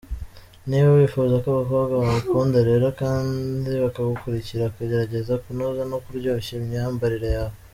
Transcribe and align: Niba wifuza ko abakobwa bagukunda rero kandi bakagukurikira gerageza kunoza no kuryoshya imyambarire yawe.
Niba 0.67 0.89
wifuza 0.97 1.35
ko 1.43 1.47
abakobwa 1.51 1.93
bagukunda 2.01 2.57
rero 2.69 2.87
kandi 3.01 3.71
bakagukurikira 3.83 4.73
gerageza 4.77 5.33
kunoza 5.43 5.83
no 5.91 5.97
kuryoshya 6.03 6.53
imyambarire 6.61 7.29
yawe. 7.37 7.55